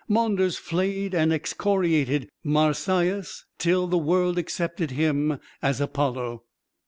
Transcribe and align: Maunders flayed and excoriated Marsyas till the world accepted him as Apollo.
Maunders 0.07 0.57
flayed 0.57 1.13
and 1.13 1.31
excoriated 1.31 2.27
Marsyas 2.43 3.45
till 3.59 3.85
the 3.85 3.99
world 3.99 4.39
accepted 4.39 4.89
him 4.89 5.39
as 5.61 5.79
Apollo. 5.79 6.43